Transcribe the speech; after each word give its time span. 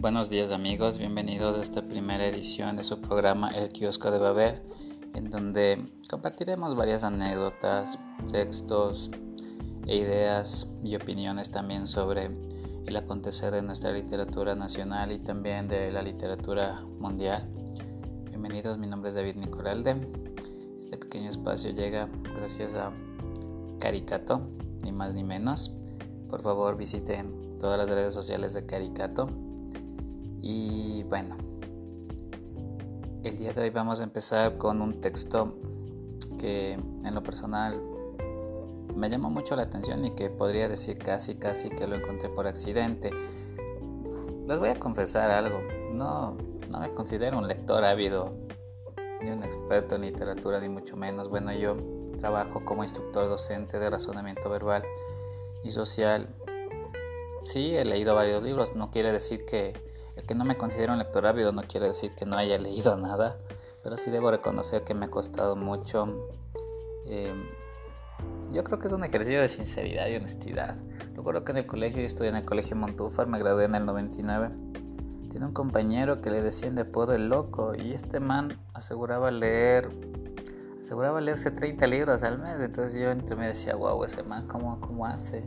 Buenos 0.00 0.30
días 0.30 0.50
amigos, 0.50 0.96
bienvenidos 0.96 1.58
a 1.58 1.60
esta 1.60 1.82
primera 1.82 2.26
edición 2.26 2.74
de 2.74 2.82
su 2.82 3.02
programa 3.02 3.50
El 3.50 3.68
Kiosco 3.68 4.10
de 4.10 4.18
Babel, 4.18 4.62
en 5.12 5.28
donde 5.28 5.84
compartiremos 6.08 6.74
varias 6.74 7.04
anécdotas, 7.04 7.98
textos 8.32 9.10
e 9.86 9.98
ideas 9.98 10.74
y 10.82 10.96
opiniones 10.96 11.50
también 11.50 11.86
sobre 11.86 12.30
el 12.86 12.96
acontecer 12.96 13.52
de 13.52 13.60
nuestra 13.60 13.92
literatura 13.92 14.54
nacional 14.54 15.12
y 15.12 15.18
también 15.18 15.68
de 15.68 15.92
la 15.92 16.00
literatura 16.00 16.80
mundial. 16.98 17.46
Bienvenidos, 18.30 18.78
mi 18.78 18.86
nombre 18.86 19.10
es 19.10 19.16
David 19.16 19.36
Nicoralde. 19.36 19.96
Este 20.78 20.96
pequeño 20.96 21.28
espacio 21.28 21.72
llega 21.72 22.08
gracias 22.38 22.74
a 22.74 22.90
Caricato, 23.78 24.40
ni 24.82 24.92
más 24.92 25.12
ni 25.12 25.24
menos. 25.24 25.74
Por 26.30 26.40
favor 26.40 26.78
visiten 26.78 27.54
todas 27.60 27.76
las 27.76 27.90
redes 27.90 28.14
sociales 28.14 28.54
de 28.54 28.64
Caricato 28.64 29.49
y 30.42 31.02
bueno, 31.04 31.36
el 33.22 33.36
día 33.36 33.52
de 33.52 33.62
hoy 33.62 33.70
vamos 33.70 34.00
a 34.00 34.04
empezar 34.04 34.56
con 34.56 34.80
un 34.80 35.00
texto 35.00 35.54
que 36.38 36.72
en 36.72 37.14
lo 37.14 37.22
personal 37.22 37.80
me 38.94 39.08
llamó 39.08 39.30
mucho 39.30 39.56
la 39.56 39.62
atención 39.62 40.04
y 40.04 40.12
que 40.12 40.30
podría 40.30 40.68
decir 40.68 40.98
casi 40.98 41.34
casi 41.34 41.70
que 41.70 41.86
lo 41.86 41.96
encontré 41.96 42.28
por 42.28 42.46
accidente. 42.46 43.10
Les 44.46 44.58
voy 44.58 44.68
a 44.68 44.78
confesar 44.78 45.30
algo, 45.30 45.60
no, 45.92 46.36
no 46.70 46.80
me 46.80 46.90
considero 46.90 47.38
un 47.38 47.46
lector 47.46 47.84
ávido 47.84 48.32
ni 49.22 49.30
un 49.30 49.42
experto 49.42 49.96
en 49.96 50.02
literatura 50.02 50.60
ni 50.60 50.68
mucho 50.68 50.96
menos. 50.96 51.28
Bueno, 51.28 51.52
yo 51.52 51.76
trabajo 52.18 52.64
como 52.64 52.82
instructor 52.82 53.28
docente 53.28 53.78
de 53.78 53.90
razonamiento 53.90 54.48
verbal 54.48 54.82
y 55.62 55.70
social. 55.70 56.28
Sí, 57.44 57.74
he 57.74 57.84
leído 57.84 58.14
varios 58.14 58.42
libros, 58.42 58.74
no 58.74 58.90
quiere 58.90 59.12
decir 59.12 59.44
que 59.44 59.72
el 60.16 60.24
que 60.24 60.34
no 60.34 60.44
me 60.44 60.56
considero 60.56 60.92
un 60.92 60.98
lector 60.98 61.26
ávido 61.26 61.52
no 61.52 61.62
quiere 61.62 61.86
decir 61.86 62.12
que 62.14 62.26
no 62.26 62.36
haya 62.36 62.58
leído 62.60 62.96
nada, 62.96 63.38
pero 63.82 63.96
sí 63.96 64.10
debo 64.10 64.30
reconocer 64.30 64.82
que 64.84 64.94
me 64.94 65.06
ha 65.06 65.10
costado 65.10 65.56
mucho. 65.56 66.28
Eh, 67.06 67.32
yo 68.52 68.64
creo 68.64 68.78
que 68.78 68.88
es 68.88 68.92
un 68.92 69.04
ejercicio 69.04 69.40
de 69.40 69.48
sinceridad 69.48 70.08
y 70.08 70.16
honestidad. 70.16 70.76
Recuerdo 71.14 71.44
que 71.44 71.52
en 71.52 71.58
el 71.58 71.66
colegio, 71.66 72.00
yo 72.00 72.06
estudié 72.06 72.30
en 72.30 72.36
el 72.36 72.44
colegio 72.44 72.76
Montúfar, 72.76 73.26
me 73.26 73.38
gradué 73.38 73.64
en 73.64 73.74
el 73.76 73.86
99. 73.86 74.50
Tiene 75.30 75.46
un 75.46 75.52
compañero 75.52 76.20
que 76.20 76.30
le 76.30 76.42
decían 76.42 76.74
de 76.74 76.82
apodo 76.82 77.14
el 77.14 77.28
loco 77.28 77.74
y 77.76 77.92
este 77.92 78.18
man 78.18 78.58
aseguraba 78.74 79.30
leer, 79.30 79.88
aseguraba 80.80 81.20
leerse 81.20 81.52
30 81.52 81.86
libros 81.86 82.24
al 82.24 82.38
mes. 82.38 82.58
Entonces 82.58 83.00
yo 83.00 83.10
entre 83.10 83.36
me 83.36 83.46
decía, 83.46 83.76
wow, 83.76 84.02
ese 84.02 84.24
man, 84.24 84.48
¿cómo, 84.48 84.80
cómo 84.80 85.06
hace? 85.06 85.44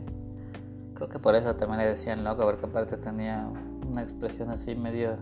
Creo 0.94 1.08
que 1.08 1.18
por 1.18 1.34
eso 1.34 1.54
también 1.56 1.80
le 1.80 1.86
decían 1.86 2.24
loco, 2.24 2.44
porque 2.44 2.64
aparte 2.64 2.96
tenía 2.96 3.50
una 3.94 4.02
expresión 4.02 4.50
así 4.50 4.74
medio 4.74 5.16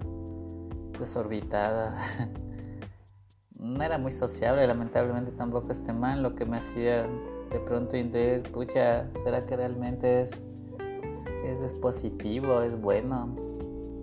desorbitada. 0.98 1.94
no 3.58 3.82
era 3.82 3.98
muy 3.98 4.10
sociable, 4.10 4.66
lamentablemente 4.66 5.30
tampoco 5.30 5.72
este 5.72 5.92
man, 5.92 6.22
lo 6.22 6.34
que 6.34 6.46
me 6.46 6.56
hacía 6.56 7.06
de 7.50 7.60
pronto 7.60 7.98
intuir, 7.98 8.42
pucha, 8.50 9.10
¿será 9.24 9.44
que 9.44 9.56
realmente 9.56 10.22
es, 10.22 10.42
es, 11.62 11.74
positivo, 11.74 12.62
es 12.62 12.80
bueno 12.80 13.36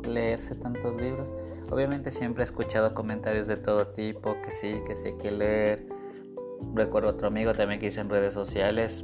leerse 0.03 0.53
tantos 0.53 1.02
libros? 1.02 1.33
Obviamente 1.72 2.11
siempre 2.11 2.44
he 2.44 2.45
escuchado 2.45 2.94
comentarios 2.94 3.48
de 3.48 3.58
todo 3.58 3.88
tipo, 3.88 4.36
que 4.44 4.52
sí, 4.52 4.76
que 4.86 4.95
sí 4.95 5.08
hay 5.08 5.17
que 5.17 5.31
leer. 5.31 5.88
Recuerdo 6.76 7.09
otro 7.09 7.28
amigo 7.28 7.54
también 7.54 7.80
que 7.80 7.88
hice 7.88 8.02
en 8.02 8.09
redes 8.09 8.36
sociales, 8.36 9.04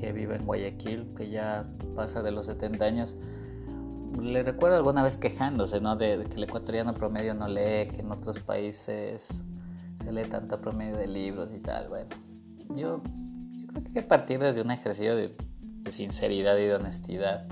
que 0.00 0.12
vive 0.12 0.34
en 0.34 0.46
Guayaquil, 0.46 1.14
que 1.16 1.30
ya 1.30 1.62
pasa 1.94 2.22
de 2.24 2.32
los 2.32 2.46
70 2.46 2.84
años 2.84 3.16
le 4.20 4.42
recuerdo 4.42 4.76
alguna 4.76 5.02
vez 5.02 5.16
quejándose, 5.16 5.80
¿no? 5.80 5.96
De, 5.96 6.26
que 6.28 6.36
el 6.36 6.44
ecuatoriano 6.44 6.94
promedio 6.94 7.34
no 7.34 7.48
lee, 7.48 7.88
que 7.92 8.00
en 8.00 8.10
otros 8.10 8.38
países 8.40 9.44
se 10.02 10.12
lee 10.12 10.24
tanto 10.24 10.60
promedio 10.60 10.96
de 10.96 11.06
libros 11.06 11.52
y 11.52 11.58
tal. 11.58 11.88
Bueno, 11.88 12.08
yo, 12.74 13.02
creo 13.02 13.82
que 13.82 13.88
hay 13.88 13.92
que 13.92 14.02
partir 14.02 14.38
desde 14.38 14.62
un 14.62 14.70
ejercicio 14.70 15.16
de, 15.16 15.36
sinceridad 15.90 16.56
y 16.56 16.62
de 16.62 16.74
honestidad. 16.74 17.46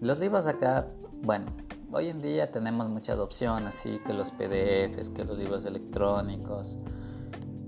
Los 0.00 0.18
libros 0.20 0.46
acá, 0.46 0.86
bueno, 1.22 1.46
hoy 1.92 2.08
en 2.08 2.22
día 2.22 2.50
tenemos 2.50 2.88
muchas 2.88 3.18
opciones, 3.18 3.76
así 3.76 3.98
que 4.06 4.14
los 4.14 4.30
PDFs, 4.30 5.10
que 5.10 5.24
los 5.24 5.38
libros 5.38 5.66
electrónicos, 5.66 6.78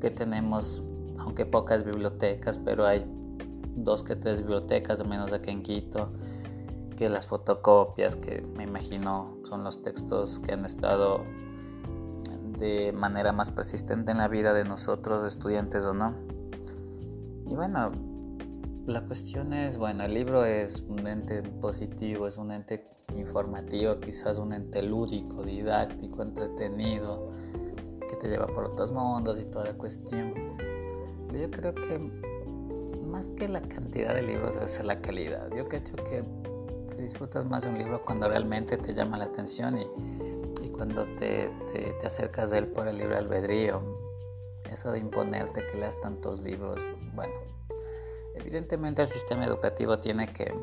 que 0.01 0.11
tenemos, 0.11 0.83
aunque 1.19 1.45
pocas 1.45 1.85
bibliotecas, 1.85 2.57
pero 2.57 2.87
hay 2.87 3.05
dos 3.77 4.03
que 4.03 4.17
tres 4.17 4.41
bibliotecas, 4.41 5.01
al 5.01 5.09
menos 5.09 5.35
aquí 5.35 5.51
en 5.51 5.63
Quito 5.63 6.11
que 7.01 7.09
las 7.09 7.27
fotocopias, 7.27 8.15
que 8.15 8.43
me 8.43 8.65
imagino 8.65 9.39
son 9.45 9.65
los 9.65 9.81
textos 9.81 10.39
que 10.39 10.53
han 10.53 10.67
estado 10.67 11.25
de 12.59 12.93
manera 12.93 13.33
más 13.33 13.51
persistente 13.51 14.13
en 14.13 14.19
la 14.19 14.29
vida 14.29 14.53
de 14.53 14.65
nosotros, 14.65 15.25
estudiantes 15.25 15.83
o 15.87 15.95
no. 15.95 16.15
Y 17.49 17.55
bueno, 17.55 17.91
la 18.85 19.03
cuestión 19.03 19.55
es, 19.55 19.79
bueno, 19.79 20.05
el 20.05 20.13
libro 20.13 20.45
es 20.45 20.85
un 20.91 21.07
ente 21.07 21.43
positivo, 21.43 22.27
es 22.27 22.37
un 22.37 22.51
ente 22.51 22.87
informativo, 23.17 23.99
quizás 23.99 24.39
un 24.39 24.53
ente 24.53 24.83
lúdico, 24.83 25.43
didáctico, 25.43 26.21
entretenido, 26.21 27.31
que 28.11 28.17
te 28.17 28.29
lleva 28.29 28.47
por 28.47 28.65
otros 28.65 28.93
mundos 28.93 29.41
y 29.41 29.47
toda 29.47 29.65
la 29.65 29.73
cuestión. 29.73 30.35
Yo 31.33 31.51
creo 31.51 31.75
que 31.75 31.99
más 33.07 33.31
que 33.31 33.49
la 33.49 33.63
cantidad 33.63 34.15
de 34.15 34.21
libros 34.21 34.57
es 34.57 34.85
la 34.85 35.01
calidad. 35.01 35.49
Yo 35.57 35.67
creo 35.67 36.05
que 36.05 36.50
disfrutas 37.01 37.45
más 37.47 37.65
de 37.65 37.71
un 37.71 37.79
libro 37.79 38.05
cuando 38.05 38.29
realmente 38.29 38.77
te 38.77 38.95
llama 38.95 39.19
la 39.19 39.25
atención 39.25 39.79
y, 39.79 40.69
cuando 40.71 41.05
te, 41.17 41.51
te, 41.73 42.07
acercas 42.07 42.51
de 42.51 42.59
él 42.59 42.67
por 42.69 42.89
el 42.89 42.99
libre 42.99 43.17
albedrío. 43.17 43.83
Eso 44.71 44.93
de 44.93 44.99
imponerte 44.99 45.67
que 45.67 45.77
leas 45.77 46.01
tantos 46.01 46.43
libros, 46.43 46.79
bueno, 47.15 47.35
evidentemente 48.35 49.03
el 49.03 49.09
sistema 49.09 49.45
educativo 49.45 49.99
tiene 49.99 50.33
que 50.33 50.55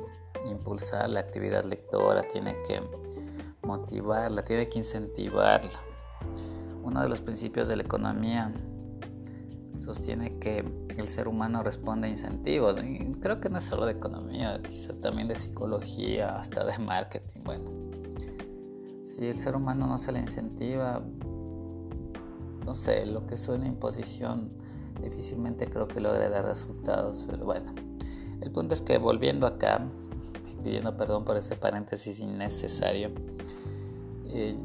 impulsar 0.50 1.10
la 1.10 1.20
actividad 1.20 1.64
lectora, 1.66 2.24
tiene 2.24 2.56
que 2.68 2.82
motivarla, 3.62 4.44
tiene 4.44 4.70
que 4.70 4.80
incentivarla. 4.80 5.82
Uno 6.84 7.02
de 7.02 7.10
los 7.10 7.20
principios 7.20 7.68
de 7.68 7.76
la 7.76 7.84
economía 7.84 8.52
sostiene 9.80 10.40
que 10.40 10.66
el 10.98 11.08
ser 11.08 11.28
humano 11.28 11.64
responde 11.64 12.08
a 12.08 12.10
incentivos. 12.10 12.78
creo 13.20 13.40
que 13.40 13.50
no 13.50 13.58
es 13.60 13.64
solo 13.64 13.86
de 13.86 13.94
economía, 13.94 14.62
quizás 14.68 15.00
también 15.00 15.28
de 15.28 15.36
psicología, 15.36 16.38
hasta 16.38 16.66
de 16.66 16.78
marketing. 16.78 17.42
Bueno, 17.44 17.72
si 19.04 19.26
el 19.26 19.36
ser 19.36 19.56
humano 19.56 19.88
no 19.88 19.98
se 19.98 20.12
le 20.12 20.20
incentiva, 20.20 21.02
no 22.66 22.74
sé, 22.74 23.06
lo 23.06 23.26
que 23.26 23.38
suena 23.38 23.68
imposición 23.68 24.50
difícilmente 25.02 25.70
creo 25.70 25.88
que 25.88 26.00
logre 26.02 26.30
dar 26.30 26.46
resultados. 26.46 27.26
Pero 27.30 27.46
bueno, 27.46 27.74
el 28.42 28.52
punto 28.52 28.74
es 28.74 28.82
que 28.82 28.98
volviendo 28.98 29.48
acá, 29.48 29.88
pidiendo 30.64 30.98
perdón 30.98 31.24
por 31.24 31.38
ese 31.38 31.56
paréntesis 31.56 32.20
innecesario, 32.20 33.12
eh, 34.26 34.58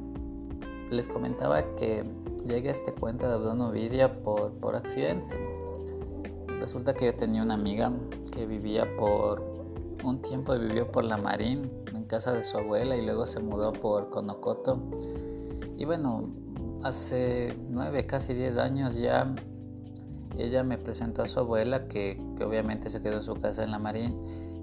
les 0.92 1.08
comentaba 1.08 1.62
que 1.76 2.04
llegué 2.46 2.68
a 2.68 2.72
este 2.72 2.92
cuento 2.92 3.26
de 3.26 3.34
Abdón 3.34 3.60
Ovidia 3.62 4.22
por, 4.22 4.52
por 4.52 4.76
accidente. 4.76 5.34
Resulta 6.60 6.94
que 6.94 7.06
yo 7.06 7.14
tenía 7.14 7.42
una 7.42 7.54
amiga 7.54 7.92
que 8.30 8.46
vivía 8.46 8.86
por 8.96 9.52
un 10.04 10.20
tiempo 10.20 10.58
vivió 10.58 10.90
por 10.90 11.04
la 11.04 11.16
Marín 11.16 11.70
en 11.94 12.04
casa 12.04 12.32
de 12.32 12.44
su 12.44 12.58
abuela 12.58 12.96
y 12.96 13.04
luego 13.04 13.26
se 13.26 13.40
mudó 13.40 13.72
por 13.72 14.10
Conocoto. 14.10 14.82
Y 15.76 15.84
bueno, 15.84 16.28
hace 16.82 17.56
nueve, 17.70 18.06
casi 18.06 18.34
diez 18.34 18.58
años 18.58 18.96
ya 18.96 19.34
ella 20.38 20.64
me 20.64 20.78
presentó 20.78 21.22
a 21.22 21.26
su 21.26 21.40
abuela 21.40 21.86
que, 21.88 22.18
que, 22.36 22.44
obviamente 22.44 22.90
se 22.90 23.02
quedó 23.02 23.18
en 23.18 23.22
su 23.22 23.34
casa 23.34 23.62
en 23.64 23.70
la 23.70 23.78
Marín 23.78 24.16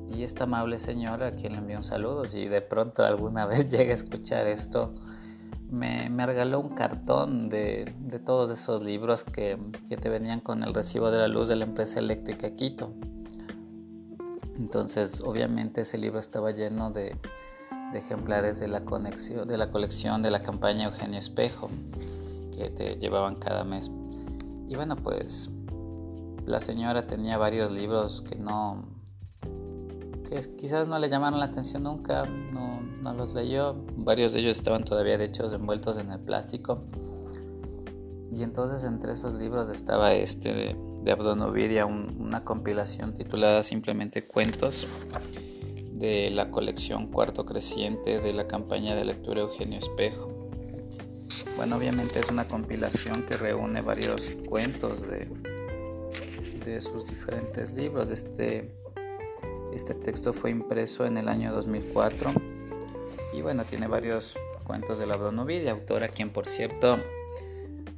y 0.09 0.23
esta 0.23 0.45
amable 0.45 0.79
señora 0.79 1.27
a 1.27 1.31
quien 1.31 1.53
le 1.53 1.59
envió 1.59 1.77
un 1.77 1.83
saludo 1.83 2.25
si 2.25 2.47
de 2.47 2.61
pronto 2.61 3.03
alguna 3.03 3.45
vez 3.47 3.69
llega 3.69 3.91
a 3.91 3.95
escuchar 3.95 4.47
esto 4.47 4.93
me, 5.69 6.25
regaló 6.25 6.59
un 6.59 6.69
cartón 6.69 7.49
de, 7.49 7.93
todos 8.25 8.49
esos 8.49 8.83
libros 8.83 9.23
que, 9.23 9.57
te 9.89 10.09
venían 10.09 10.39
con 10.39 10.63
el 10.63 10.73
recibo 10.73 11.11
de 11.11 11.19
la 11.19 11.27
luz 11.27 11.49
de 11.49 11.55
la 11.55 11.65
empresa 11.65 11.99
eléctrica 11.99 12.55
Quito. 12.55 12.93
Entonces, 14.59 15.21
obviamente 15.21 15.81
ese 15.81 15.97
libro 15.97 16.19
estaba 16.19 16.51
lleno 16.51 16.91
de, 16.91 17.15
ejemplares 17.93 18.59
de 18.59 18.67
la, 18.67 18.81
colección 18.81 20.21
de 20.21 20.31
la 20.31 20.41
campaña 20.41 20.85
Eugenio 20.85 21.19
Espejo, 21.19 21.69
que 22.55 22.69
te 22.69 22.95
llevaban 22.95 23.35
cada 23.35 23.63
mes. 23.63 23.89
Y 24.67 24.75
bueno, 24.75 24.95
pues 24.95 25.49
la 26.45 26.59
señora 26.59 27.07
tenía 27.07 27.37
varios 27.37 27.71
libros 27.71 28.21
que 28.21 28.35
no, 28.35 28.83
que 30.27 30.55
quizás 30.57 30.87
no 30.87 30.99
le 30.99 31.09
llamaron 31.09 31.39
la 31.39 31.45
atención 31.45 31.83
nunca, 31.83 32.25
no 33.01 33.13
los 33.13 33.33
leyó. 33.33 33.75
Varios 33.95 34.33
de 34.33 34.39
ellos 34.39 34.57
estaban 34.57 34.83
todavía 34.83 35.17
de 35.17 35.25
hecho 35.25 35.51
envueltos 35.53 35.97
en 35.97 36.11
el 36.11 36.19
plástico. 36.19 36.83
Y 38.33 38.43
entonces 38.43 38.83
entre 38.83 39.13
esos 39.13 39.33
libros 39.33 39.69
estaba 39.69 40.13
este 40.13 40.53
de, 40.53 40.75
de 41.03 41.11
Abdonovidia, 41.11 41.85
una 41.85 42.43
compilación 42.43 43.13
titulada 43.13 43.63
simplemente 43.63 44.25
Cuentos 44.25 44.87
de 45.93 46.29
la 46.29 46.51
colección 46.51 47.07
Cuarto 47.07 47.45
Creciente 47.45 48.19
de 48.19 48.33
la 48.33 48.47
campaña 48.47 48.95
de 48.95 49.05
lectura 49.05 49.41
Eugenio 49.41 49.79
Espejo. 49.79 50.49
Bueno, 51.57 51.75
obviamente 51.75 52.19
es 52.19 52.29
una 52.29 52.45
compilación 52.45 53.25
que 53.25 53.35
reúne 53.35 53.81
varios 53.81 54.31
cuentos 54.47 55.09
de, 55.09 55.27
de 56.63 56.79
sus 56.79 57.05
diferentes 57.07 57.73
libros. 57.73 58.11
Este, 58.11 58.75
este 59.73 59.93
texto 59.95 60.33
fue 60.33 60.51
impreso 60.51 61.05
en 61.05 61.17
el 61.17 61.27
año 61.27 61.51
2004 61.51 62.58
y 63.33 63.41
bueno, 63.41 63.63
tiene 63.65 63.87
varios 63.87 64.37
cuentos 64.63 64.99
de 64.99 65.07
la 65.07 65.15
Ovidia, 65.15 65.71
autora 65.71 66.09
quien 66.09 66.29
por 66.31 66.47
cierto 66.47 66.99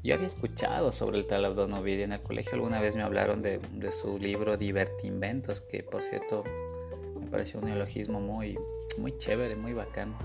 yo 0.03 0.15
había 0.15 0.27
escuchado 0.27 0.91
sobre 0.91 1.17
el 1.19 1.27
tal 1.27 1.45
Ovidia 1.45 2.05
en 2.05 2.13
el 2.13 2.21
colegio. 2.21 2.53
Alguna 2.53 2.79
vez 2.79 2.95
me 2.95 3.03
hablaron 3.03 3.41
de, 3.41 3.59
su 3.91 4.17
libro 4.17 4.57
Divertinventos, 4.57 5.61
que 5.61 5.83
por 5.83 6.01
cierto 6.01 6.43
me 7.19 7.27
pareció 7.27 7.59
un 7.59 7.67
neologismo 7.67 8.19
muy, 8.19 8.57
muy 8.97 9.17
chévere, 9.17 9.55
muy 9.55 9.73
bacano 9.73 10.17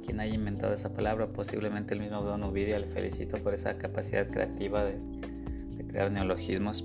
quien 0.00 0.20
haya 0.20 0.34
inventado 0.34 0.72
esa 0.74 0.92
palabra, 0.92 1.26
posiblemente 1.28 1.94
el 1.94 2.00
mismo 2.00 2.22
Don 2.22 2.42
Ovidio, 2.42 2.78
le 2.78 2.86
felicito 2.86 3.36
por 3.38 3.54
esa 3.54 3.78
capacidad 3.78 4.28
creativa 4.30 4.84
de, 4.84 4.98
crear 5.88 6.10
neologismos. 6.10 6.84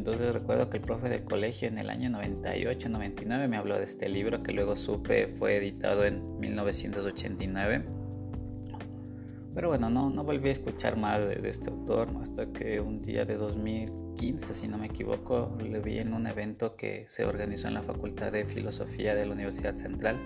Entonces 0.00 0.32
recuerdo 0.32 0.70
que 0.70 0.78
el 0.78 0.82
profe 0.82 1.10
del 1.10 1.24
colegio 1.24 1.68
en 1.68 1.76
el 1.76 1.90
año 1.90 2.08
98-99 2.08 3.48
me 3.48 3.58
habló 3.58 3.76
de 3.76 3.84
este 3.84 4.08
libro 4.08 4.42
que 4.42 4.50
luego 4.52 4.74
supe 4.74 5.26
fue 5.26 5.56
editado 5.56 6.06
en 6.06 6.40
1989. 6.40 7.84
Pero 9.54 9.68
bueno, 9.68 9.90
no, 9.90 10.08
no 10.08 10.24
volví 10.24 10.48
a 10.48 10.52
escuchar 10.52 10.96
más 10.96 11.20
de, 11.20 11.46
este 11.46 11.68
autor 11.68 12.08
hasta 12.18 12.46
que 12.46 12.80
un 12.80 12.98
día 12.98 13.26
de 13.26 13.36
2015, 13.36 14.54
si 14.54 14.68
no 14.68 14.78
me 14.78 14.86
equivoco, 14.86 15.54
le 15.62 15.80
vi 15.80 15.98
en 15.98 16.14
un 16.14 16.26
evento 16.26 16.76
que 16.76 17.04
se 17.06 17.26
organizó 17.26 17.68
en 17.68 17.74
la 17.74 17.82
Facultad 17.82 18.32
de 18.32 18.46
Filosofía 18.46 19.14
de 19.14 19.26
la 19.26 19.34
Universidad 19.34 19.76
Central 19.76 20.18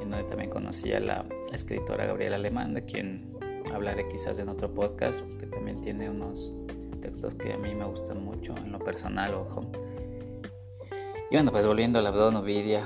en 0.00 0.10
donde 0.10 0.28
también 0.28 0.50
conocí 0.50 0.92
a 0.92 0.98
la 0.98 1.24
escritora 1.52 2.04
Gabriela 2.04 2.34
Alemán, 2.34 2.74
de 2.74 2.84
quien 2.84 3.32
hablaré 3.72 4.08
quizás 4.08 4.40
en 4.40 4.48
otro 4.48 4.74
podcast, 4.74 5.24
que 5.38 5.46
también 5.46 5.80
tiene 5.82 6.10
unos 6.10 6.52
textos 7.04 7.34
que 7.34 7.52
a 7.52 7.58
mí 7.58 7.74
me 7.74 7.84
gustan 7.84 8.24
mucho 8.24 8.54
en 8.56 8.72
lo 8.72 8.78
personal, 8.78 9.34
ojo. 9.34 9.70
Y 11.30 11.34
bueno, 11.34 11.50
pues 11.52 11.66
volviendo 11.66 11.98
al 11.98 12.06
Abdón 12.06 12.36
Ovidia, 12.36 12.84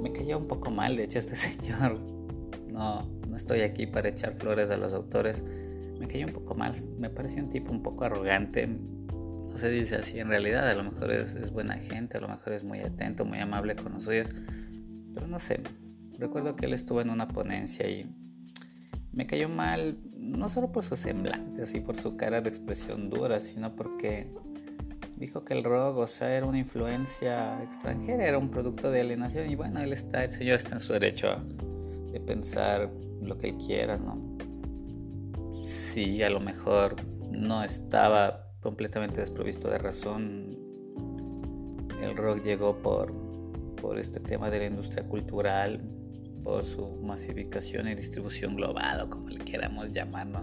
me 0.00 0.12
cayó 0.12 0.38
un 0.38 0.46
poco 0.46 0.70
mal, 0.70 0.96
de 0.96 1.04
hecho, 1.04 1.18
este 1.18 1.36
señor. 1.36 1.98
No, 2.68 3.02
no 3.28 3.36
estoy 3.36 3.60
aquí 3.60 3.86
para 3.86 4.08
echar 4.08 4.34
flores 4.34 4.70
a 4.70 4.76
los 4.76 4.94
autores. 4.94 5.42
Me 5.98 6.06
cayó 6.06 6.26
un 6.26 6.32
poco 6.32 6.54
mal, 6.54 6.74
me 6.98 7.10
pareció 7.10 7.42
un 7.42 7.50
tipo 7.50 7.72
un 7.72 7.82
poco 7.82 8.04
arrogante. 8.04 8.66
No 8.66 9.56
si 9.56 9.66
es 9.66 9.92
así 9.92 10.20
en 10.20 10.28
realidad, 10.28 10.68
a 10.68 10.74
lo 10.74 10.84
mejor 10.84 11.12
es, 11.12 11.34
es 11.34 11.50
buena 11.50 11.76
gente, 11.76 12.18
a 12.18 12.20
lo 12.20 12.28
mejor 12.28 12.52
es 12.52 12.64
muy 12.64 12.78
atento, 12.78 13.24
muy 13.24 13.38
amable 13.38 13.74
con 13.74 13.92
los 13.92 14.04
suyos. 14.04 14.28
Pero 15.12 15.26
no 15.26 15.40
sé, 15.40 15.60
Recuerdo 16.20 16.54
que 16.54 16.66
él 16.66 16.74
estuvo 16.74 17.00
en 17.00 17.08
una 17.08 17.28
ponencia 17.28 17.88
y 17.88 18.04
me 19.12 19.26
cayó 19.26 19.48
mal, 19.48 19.98
no 20.16 20.48
solo 20.48 20.72
por 20.72 20.84
su 20.84 20.96
semblante, 20.96 21.62
así 21.62 21.80
por 21.80 21.96
su 21.96 22.16
cara 22.16 22.40
de 22.40 22.48
expresión 22.48 23.10
dura, 23.10 23.40
sino 23.40 23.74
porque 23.74 24.30
dijo 25.16 25.44
que 25.44 25.54
el 25.54 25.64
rock, 25.64 25.98
o 25.98 26.06
sea, 26.06 26.34
era 26.34 26.46
una 26.46 26.58
influencia 26.58 27.62
extranjera, 27.62 28.24
era 28.24 28.38
un 28.38 28.50
producto 28.50 28.90
de 28.90 29.00
alienación 29.00 29.50
y 29.50 29.54
bueno, 29.54 29.80
él 29.80 29.92
está, 29.92 30.24
el 30.24 30.32
señor 30.32 30.56
está 30.56 30.74
en 30.74 30.80
su 30.80 30.92
derecho 30.92 31.36
de 32.12 32.20
pensar 32.20 32.90
lo 33.20 33.36
que 33.36 33.48
él 33.48 33.56
quiera, 33.56 33.96
¿no? 33.96 34.38
Sí, 35.62 36.22
a 36.22 36.30
lo 36.30 36.40
mejor 36.40 36.96
no 37.30 37.62
estaba 37.62 38.46
completamente 38.60 39.20
desprovisto 39.20 39.68
de 39.68 39.78
razón. 39.78 40.56
El 42.00 42.16
rock 42.16 42.42
llegó 42.42 42.78
por, 42.78 43.12
por 43.76 43.98
este 43.98 44.20
tema 44.20 44.50
de 44.50 44.58
la 44.58 44.66
industria 44.66 45.06
cultural, 45.06 45.82
por 46.50 46.64
su 46.64 46.84
masificación 47.00 47.86
y 47.86 47.94
distribución 47.94 48.56
global 48.56 49.02
o 49.02 49.08
como 49.08 49.28
le 49.28 49.38
queramos 49.38 49.92
llamar. 49.92 50.26
No, 50.26 50.42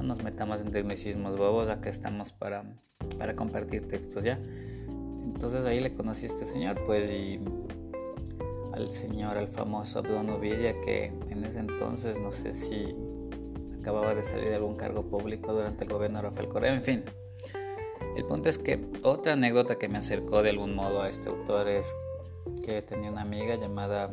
nos 0.00 0.22
metamos 0.22 0.60
en 0.60 0.70
tecnicismos 0.70 1.36
bobos, 1.36 1.68
acá 1.68 1.90
estamos 1.90 2.30
para, 2.30 2.62
para 3.18 3.34
compartir 3.34 3.88
textos 3.88 4.22
ya. 4.22 4.38
Entonces 4.86 5.64
ahí 5.64 5.80
le 5.80 5.94
conocí 5.94 6.26
a 6.26 6.28
este 6.28 6.44
señor, 6.44 6.80
pues, 6.86 7.10
y 7.10 7.40
al 8.72 8.86
señor, 8.86 9.36
al 9.36 9.48
famoso 9.48 9.98
Abdon 9.98 10.30
Ovidia, 10.30 10.80
que 10.80 11.06
en 11.28 11.44
ese 11.44 11.58
entonces 11.58 12.20
no 12.20 12.30
sé 12.30 12.54
si 12.54 12.94
acababa 13.80 14.14
de 14.14 14.22
salir 14.22 14.48
de 14.48 14.54
algún 14.54 14.76
cargo 14.76 15.02
público 15.02 15.52
durante 15.52 15.82
el 15.82 15.90
gobierno 15.90 16.18
de 16.18 16.22
Rafael 16.28 16.48
Correa, 16.48 16.72
en 16.72 16.82
fin. 16.82 17.02
El 18.16 18.24
punto 18.26 18.48
es 18.48 18.58
que 18.58 18.78
otra 19.02 19.32
anécdota 19.32 19.76
que 19.76 19.88
me 19.88 19.98
acercó 19.98 20.44
de 20.44 20.50
algún 20.50 20.76
modo 20.76 21.02
a 21.02 21.08
este 21.08 21.30
autor 21.30 21.66
es 21.66 21.92
que 22.64 22.80
tenía 22.82 23.10
una 23.10 23.22
amiga 23.22 23.56
llamada 23.56 24.08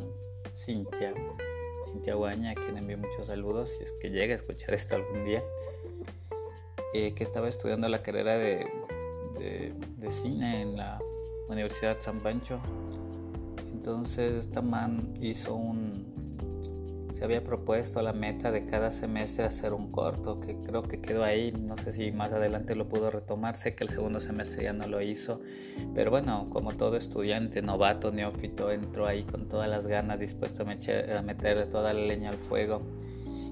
Cintia, 0.52 1.14
Cintia 1.84 2.14
Guaña, 2.14 2.54
quien 2.54 2.76
envío 2.76 2.98
muchos 2.98 3.28
saludos, 3.28 3.70
si 3.70 3.84
es 3.84 3.92
que 3.92 4.10
llega 4.10 4.32
a 4.32 4.36
escuchar 4.36 4.74
esto 4.74 4.96
algún 4.96 5.24
día, 5.24 5.42
eh, 6.94 7.14
que 7.14 7.22
estaba 7.22 7.48
estudiando 7.48 7.88
la 7.88 8.02
carrera 8.02 8.36
de, 8.36 8.66
de, 9.38 10.10
cine 10.10 10.62
en 10.62 10.76
la 10.76 11.00
Universidad 11.48 11.96
San 12.00 12.20
Pancho. 12.20 12.60
Entonces 13.72 14.44
esta 14.44 14.60
man 14.60 15.14
hizo 15.20 15.54
un, 15.54 16.09
se 17.20 17.26
había 17.26 17.44
propuesto 17.44 18.00
la 18.00 18.14
meta 18.14 18.50
de 18.50 18.64
cada 18.64 18.90
semestre 18.90 19.44
hacer 19.44 19.74
un 19.74 19.92
corto, 19.92 20.40
que 20.40 20.56
creo 20.56 20.84
que 20.84 21.02
quedó 21.02 21.22
ahí, 21.22 21.52
no 21.52 21.76
sé 21.76 21.92
si 21.92 22.12
más 22.12 22.32
adelante 22.32 22.74
lo 22.74 22.88
pudo 22.88 23.10
retomar, 23.10 23.56
sé 23.56 23.74
que 23.74 23.84
el 23.84 23.90
segundo 23.90 24.20
semestre 24.20 24.62
ya 24.64 24.72
no 24.72 24.86
lo 24.86 25.02
hizo, 25.02 25.42
pero 25.94 26.10
bueno, 26.10 26.48
como 26.48 26.72
todo 26.72 26.96
estudiante, 26.96 27.60
novato, 27.60 28.10
neófito, 28.10 28.70
entró 28.70 29.06
ahí 29.06 29.22
con 29.24 29.50
todas 29.50 29.68
las 29.68 29.86
ganas, 29.86 30.18
dispuesto 30.18 30.62
a, 30.62 31.18
a 31.18 31.20
meterle 31.20 31.66
toda 31.66 31.92
la 31.92 32.00
leña 32.00 32.30
al 32.30 32.38
fuego. 32.38 32.80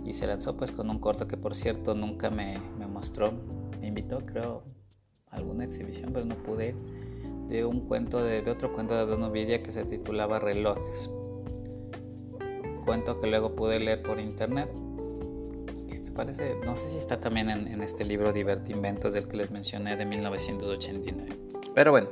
Y 0.07 0.15
se 0.15 0.27
lanzó 0.27 0.57
pues 0.57 0.73
con 0.73 0.89
un 0.89 0.99
corto 0.99 1.29
que 1.29 1.37
por 1.37 1.55
cierto 1.55 1.95
nunca 1.95 2.31
me, 2.31 2.59
me 2.79 2.87
mostró, 2.87 3.35
me 3.83 3.89
invitó 3.89 4.25
creo 4.25 4.63
a 5.31 5.37
alguna 5.37 5.65
exhibición, 5.65 6.15
pero 6.15 6.25
no 6.25 6.37
pude, 6.37 6.75
de 7.49 7.67
un 7.67 7.81
cuento, 7.81 8.25
de, 8.25 8.41
de 8.41 8.51
otro 8.51 8.73
cuento 8.73 8.95
de 8.95 9.05
Don 9.05 9.23
Ovidia 9.25 9.63
que 9.63 9.73
se 9.73 9.85
titulaba 9.85 10.39
Relojes 10.39 11.11
cuento 12.89 13.21
que 13.21 13.27
luego 13.27 13.55
pude 13.55 13.79
leer 13.79 14.01
por 14.01 14.19
internet. 14.19 14.73
Que 15.87 16.01
me 16.01 16.11
parece, 16.11 16.57
no 16.65 16.75
sé 16.75 16.89
si 16.89 16.97
está 16.97 17.21
también 17.21 17.51
en, 17.51 17.83
este 17.83 18.03
libro 18.03 18.33
Divertinventos 18.33 19.13
del 19.13 19.29
que 19.29 19.37
les 19.37 19.51
mencioné 19.51 19.95
de 19.95 20.07
1989. 20.07 21.37
Pero 21.75 21.91
bueno, 21.91 22.09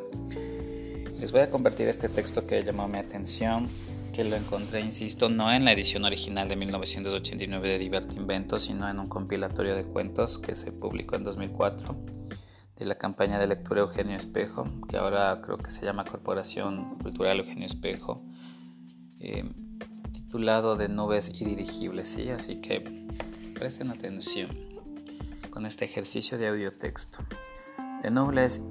les 1.19 1.33
voy 1.33 1.41
a 1.41 1.49
compartir 1.49 1.89
este 1.89 2.11
texto 2.11 2.47
que 2.47 2.63
llamó 2.63 2.89
mi 2.89 2.99
atención, 2.99 3.67
que 4.13 4.23
lo 4.25 4.37
encontré, 4.37 4.81
insisto, 4.81 5.31
no 5.31 5.51
en 5.51 5.65
la 5.65 5.73
edición 5.73 6.05
original 6.05 6.47
de 6.47 6.57
1989 6.57 7.69
de 7.69 7.79
Divertinventos, 7.79 8.65
sino 8.65 8.87
en 8.87 8.99
un 8.99 9.09
compilatorio 9.09 9.75
de 9.75 9.85
cuentos 9.85 10.39
que 10.39 10.55
se 10.55 10.73
publicó 10.73 11.17
en 11.17 11.25
2004 11.25 11.97
de 12.77 12.85
la 12.85 12.97
campaña 12.97 13.39
de 13.39 13.47
lectura 13.47 13.81
Eugenio 13.81 14.15
Espejo, 14.15 14.67
que 14.87 14.99
ahora 14.99 15.41
creo 15.43 15.57
que 15.57 15.71
se 15.71 15.87
llama 15.87 16.05
Corporación 16.05 16.99
Cultural 16.99 17.39
Eugenio 17.39 17.65
Espejo. 17.65 18.23
Eh, 19.19 19.43
titulado 20.37 20.77
de 20.77 20.91
nubes 20.91 21.31
y 21.33 21.47
dirigibles, 21.47 22.09
¿sí? 22.09 22.29
Así 22.29 22.61
que 22.61 23.07
presten 23.55 23.91
atención 23.91 24.51
con 25.49 25.65
este 25.65 25.87
ejercicio 25.87 26.37
de 26.37 26.49
audio 26.49 26.75
texto. 26.75 27.21
De 28.03 28.11
nubes, 28.11 28.63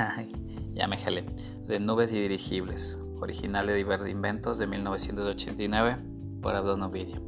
ya 0.72 0.88
me 0.88 0.96
jalé, 0.96 1.26
de 1.66 1.78
nubes 1.78 2.10
y 2.14 2.22
dirigibles, 2.22 2.98
original 3.20 3.66
de 3.66 3.74
Diver 3.74 4.08
Inventos 4.08 4.56
de 4.56 4.66
1989 4.66 5.98
por 6.40 6.54
Abdon 6.54 6.84
Ovidio. 6.84 7.20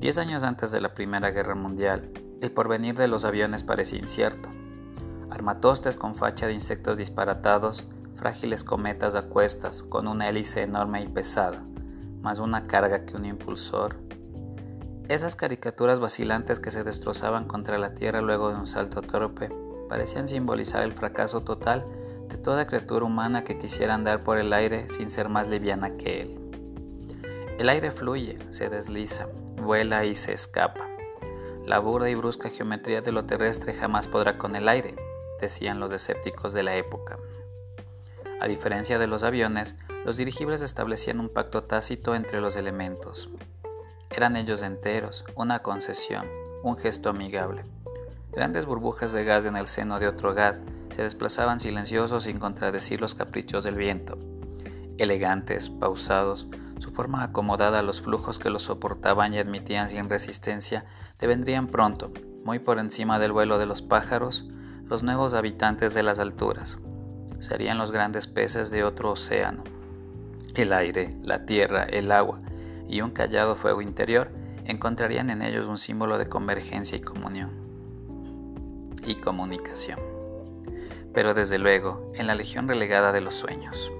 Diez 0.00 0.16
años 0.16 0.44
antes 0.44 0.72
de 0.72 0.80
la 0.80 0.94
Primera 0.94 1.30
Guerra 1.30 1.56
Mundial, 1.56 2.10
el 2.40 2.50
porvenir 2.50 2.94
de 2.94 3.08
los 3.08 3.26
aviones 3.26 3.64
parecía 3.64 3.98
incierto. 3.98 4.48
Armatostes 5.28 5.94
con 5.94 6.14
facha 6.14 6.46
de 6.46 6.54
insectos 6.54 6.96
disparatados, 6.96 7.86
frágiles 8.14 8.64
cometas 8.64 9.14
a 9.14 9.24
cuestas 9.24 9.82
con 9.82 10.08
una 10.08 10.30
hélice 10.30 10.62
enorme 10.62 11.02
y 11.02 11.08
pesada, 11.08 11.67
más 12.20 12.38
una 12.38 12.66
carga 12.66 13.04
que 13.04 13.16
un 13.16 13.24
impulsor. 13.24 13.96
Esas 15.08 15.36
caricaturas 15.36 16.00
vacilantes 16.00 16.60
que 16.60 16.70
se 16.70 16.84
destrozaban 16.84 17.46
contra 17.46 17.78
la 17.78 17.94
tierra 17.94 18.20
luego 18.20 18.50
de 18.50 18.56
un 18.56 18.66
salto 18.66 19.00
torpe 19.00 19.50
parecían 19.88 20.28
simbolizar 20.28 20.82
el 20.82 20.92
fracaso 20.92 21.40
total 21.40 21.86
de 22.28 22.36
toda 22.36 22.66
criatura 22.66 23.06
humana 23.06 23.42
que 23.42 23.58
quisiera 23.58 23.94
andar 23.94 24.22
por 24.22 24.38
el 24.38 24.52
aire 24.52 24.88
sin 24.90 25.10
ser 25.10 25.28
más 25.28 25.48
liviana 25.48 25.96
que 25.96 26.20
él. 26.20 26.38
El 27.58 27.68
aire 27.70 27.90
fluye, 27.90 28.38
se 28.50 28.68
desliza, 28.68 29.28
vuela 29.56 30.04
y 30.04 30.14
se 30.14 30.32
escapa. 30.32 30.86
La 31.64 31.78
burda 31.78 32.08
y 32.08 32.14
brusca 32.14 32.50
geometría 32.50 33.00
de 33.00 33.12
lo 33.12 33.24
terrestre 33.24 33.74
jamás 33.74 34.08
podrá 34.08 34.38
con 34.38 34.56
el 34.56 34.68
aire, 34.68 34.94
decían 35.40 35.80
los 35.80 35.92
escépticos 35.92 36.52
de 36.52 36.62
la 36.62 36.76
época. 36.76 37.18
A 38.40 38.46
diferencia 38.46 38.98
de 38.98 39.06
los 39.08 39.24
aviones, 39.24 39.74
los 40.04 40.16
dirigibles 40.16 40.62
establecían 40.62 41.18
un 41.18 41.28
pacto 41.28 41.64
tácito 41.64 42.14
entre 42.14 42.40
los 42.40 42.56
elementos. 42.56 43.30
Eran 44.10 44.36
ellos 44.36 44.62
enteros, 44.62 45.24
una 45.34 45.60
concesión, 45.60 46.26
un 46.62 46.76
gesto 46.76 47.10
amigable. 47.10 47.64
Grandes 48.32 48.64
burbujas 48.64 49.12
de 49.12 49.24
gas 49.24 49.44
en 49.44 49.56
el 49.56 49.66
seno 49.66 49.98
de 49.98 50.06
otro 50.06 50.34
gas 50.34 50.60
se 50.94 51.02
desplazaban 51.02 51.60
silenciosos 51.60 52.24
sin 52.24 52.38
contradecir 52.38 53.00
los 53.00 53.14
caprichos 53.14 53.64
del 53.64 53.74
viento. 53.74 54.18
elegantes, 54.98 55.68
pausados, 55.70 56.48
su 56.78 56.90
forma 56.90 57.22
acomodada 57.22 57.78
a 57.78 57.82
los 57.82 58.00
flujos 58.00 58.38
que 58.40 58.50
los 58.50 58.62
soportaban 58.62 59.32
y 59.32 59.38
admitían 59.38 59.88
sin 59.88 60.08
resistencia, 60.08 60.86
devendrían 61.20 61.68
pronto, 61.68 62.10
muy 62.44 62.58
por 62.58 62.78
encima 62.78 63.18
del 63.18 63.32
vuelo 63.32 63.58
de 63.58 63.66
los 63.66 63.82
pájaros, 63.82 64.44
los 64.86 65.02
nuevos 65.04 65.34
habitantes 65.34 65.94
de 65.94 66.02
las 66.02 66.18
alturas. 66.18 66.78
Serían 67.40 67.78
los 67.78 67.92
grandes 67.92 68.26
peces 68.26 68.70
de 68.70 68.84
otro 68.84 69.12
océano. 69.12 69.62
El 70.54 70.72
aire, 70.72 71.16
la 71.22 71.46
tierra, 71.46 71.84
el 71.84 72.10
agua 72.10 72.40
y 72.88 73.00
un 73.00 73.10
callado 73.10 73.54
fuego 73.54 73.82
interior 73.82 74.30
encontrarían 74.64 75.30
en 75.30 75.42
ellos 75.42 75.66
un 75.66 75.78
símbolo 75.78 76.18
de 76.18 76.28
convergencia 76.28 76.96
y 76.96 77.00
comunión 77.00 77.50
y 79.06 79.14
comunicación. 79.14 79.98
Pero 81.14 81.34
desde 81.34 81.58
luego, 81.58 82.12
en 82.14 82.26
la 82.26 82.34
legión 82.34 82.68
relegada 82.68 83.12
de 83.12 83.20
los 83.20 83.36
sueños. 83.36 83.90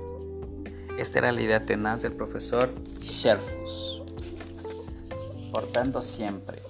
Esta 0.99 1.21
era 1.21 1.33
la 1.33 1.41
idea 1.41 1.61
tenaz 1.61 2.03
del 2.03 2.13
profesor 2.13 2.73
Sherfus. 2.99 4.03
Portando 5.53 6.03
siempre 6.03 6.61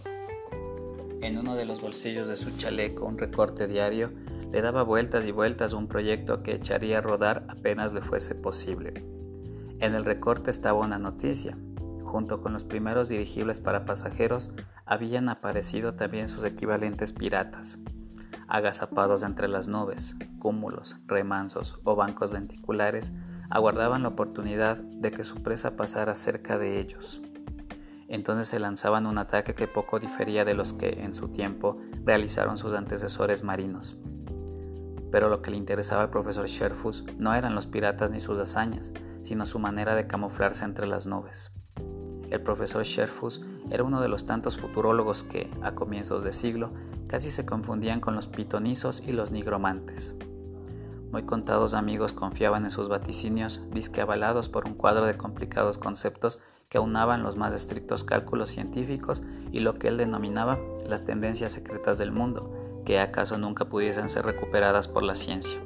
en 1.21 1.39
uno 1.39 1.57
de 1.57 1.65
los 1.65 1.81
bolsillos 1.81 2.29
de 2.29 2.37
su 2.37 2.57
chaleco 2.57 3.05
un 3.05 3.19
recorte 3.19 3.67
diario, 3.67 4.11
le 4.51 4.63
daba 4.63 4.83
vueltas 4.83 5.27
y 5.27 5.33
vueltas 5.33 5.73
un 5.73 5.89
proyecto 5.89 6.43
que 6.43 6.55
echaría 6.55 6.99
a 6.99 7.01
rodar 7.03 7.45
apenas 7.49 7.93
le 7.93 8.01
fuese 8.01 8.35
posible. 8.35 8.95
En 9.81 9.95
el 9.95 10.05
recorte 10.05 10.51
estaba 10.51 10.81
una 10.81 10.99
noticia. 10.99 11.57
Junto 12.03 12.41
con 12.41 12.53
los 12.55 12.65
primeros 12.65 13.09
dirigibles 13.11 13.61
para 13.61 13.85
pasajeros 13.85 14.55
habían 14.87 15.29
aparecido 15.29 15.95
también 15.95 16.29
sus 16.29 16.45
equivalentes 16.45 17.13
piratas, 17.13 17.79
agazapados 18.49 19.23
entre 19.23 19.47
las 19.47 19.69
nubes, 19.69 20.17
cúmulos, 20.39 20.97
remansos 21.07 21.79
o 21.85 21.95
bancos 21.95 22.33
lenticulares 22.33 23.13
aguardaban 23.51 24.03
la 24.03 24.09
oportunidad 24.09 24.79
de 24.79 25.11
que 25.11 25.25
su 25.25 25.43
presa 25.43 25.77
pasara 25.77 26.15
cerca 26.15 26.59
de 26.59 26.81
ellos. 26.81 27.21
Entonces 28.09 28.49
se 28.49 28.59
lanzaban 28.59 29.07
un 29.07 29.19
ataque 29.19 29.55
que 29.55 29.69
poco 29.69 29.99
difería 29.99 30.45
de 30.45 30.55
los 30.55 30.73
que 30.73 31.03
en 31.03 31.13
su 31.13 31.29
tiempo 31.29 31.79
realizaron 32.05 32.57
sus 32.57 32.73
antecesores 32.73 33.45
marinos. 33.45 33.99
Pero 35.11 35.29
lo 35.29 35.43
que 35.43 35.51
le 35.51 35.57
interesaba 35.57 36.03
al 36.03 36.11
profesor 36.11 36.47
Sherfus 36.47 37.05
no 37.19 37.35
eran 37.35 37.55
los 37.55 37.67
piratas 37.67 38.11
ni 38.11 38.21
sus 38.21 38.39
hazañas, 38.39 38.93
sino 39.23 39.47
su 39.47 39.59
manera 39.59 39.95
de 39.95 40.07
camuflarse 40.07 40.65
entre 40.65 40.87
las 40.87 41.07
nubes. 41.07 41.51
El 42.31 42.43
profesor 42.43 42.85
Sherfus 42.85 43.41
era 43.71 43.85
uno 43.85 44.01
de 44.01 44.09
los 44.09 44.27
tantos 44.27 44.59
futurólogos 44.59 45.23
que, 45.23 45.51
a 45.63 45.75
comienzos 45.75 46.25
de 46.25 46.33
siglo, 46.33 46.73
casi 47.09 47.31
se 47.31 47.47
confundían 47.47 48.01
con 48.01 48.15
los 48.15 48.29
pitonizos 48.29 49.03
y 49.07 49.13
los 49.13 49.31
nigromantes. 49.31 50.15
Muy 51.11 51.23
contados 51.23 51.73
amigos 51.73 52.13
confiaban 52.13 52.65
en 52.65 52.71
sus 52.71 52.91
vaticinios, 52.91 53.63
disque 53.73 54.03
avalados 54.03 54.51
por 54.51 54.67
un 54.67 54.75
cuadro 54.75 55.07
de 55.07 55.17
complicados 55.17 55.79
conceptos 55.79 56.39
que 56.69 56.77
aunaban 56.77 57.23
los 57.23 57.37
más 57.37 57.55
estrictos 57.55 58.05
cálculos 58.05 58.51
científicos 58.51 59.23
y 59.51 59.61
lo 59.61 59.79
que 59.79 59.89
él 59.89 59.97
denominaba 59.97 60.59
las 60.87 61.05
tendencias 61.05 61.53
secretas 61.53 61.97
del 61.97 62.13
mundo, 62.13 62.53
que 62.89 62.99
acaso 62.99 63.37
nunca 63.37 63.67
pudiesen 63.67 64.09
ser 64.09 64.25
recuperadas 64.25 64.89
por 64.89 65.03
la 65.03 65.15
ciencia. 65.15 65.61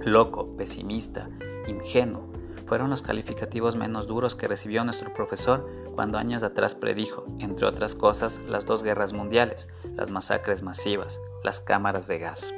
Loco, 0.00 0.56
pesimista, 0.56 1.28
ingenuo, 1.68 2.28
fueron 2.66 2.90
los 2.90 3.02
calificativos 3.02 3.76
menos 3.76 4.08
duros 4.08 4.34
que 4.34 4.48
recibió 4.48 4.82
nuestro 4.82 5.14
profesor 5.14 5.70
cuando 5.94 6.18
años 6.18 6.42
atrás 6.42 6.74
predijo, 6.74 7.24
entre 7.38 7.66
otras 7.66 7.94
cosas, 7.94 8.40
las 8.48 8.66
dos 8.66 8.82
guerras 8.82 9.12
mundiales, 9.12 9.68
las 9.94 10.10
masacres 10.10 10.64
masivas, 10.64 11.20
las 11.44 11.60
cámaras 11.60 12.08
de 12.08 12.18
gas 12.18 12.52